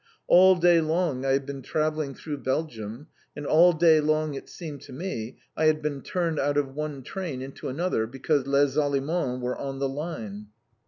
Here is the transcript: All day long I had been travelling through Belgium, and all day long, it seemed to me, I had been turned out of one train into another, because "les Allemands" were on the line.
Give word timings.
All 0.25 0.55
day 0.55 0.81
long 0.81 1.25
I 1.25 1.33
had 1.33 1.45
been 1.45 1.61
travelling 1.61 2.15
through 2.15 2.39
Belgium, 2.39 3.05
and 3.35 3.45
all 3.45 3.71
day 3.71 3.99
long, 4.01 4.33
it 4.33 4.49
seemed 4.49 4.81
to 4.81 4.91
me, 4.91 5.37
I 5.55 5.65
had 5.65 5.83
been 5.83 6.01
turned 6.01 6.39
out 6.39 6.57
of 6.57 6.73
one 6.73 7.03
train 7.03 7.39
into 7.43 7.69
another, 7.69 8.07
because 8.07 8.47
"les 8.47 8.75
Allemands" 8.77 9.43
were 9.43 9.55
on 9.55 9.77
the 9.77 9.87
line. 9.87 10.47